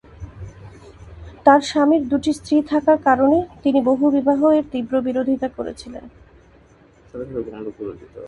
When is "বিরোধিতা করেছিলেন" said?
5.01-6.05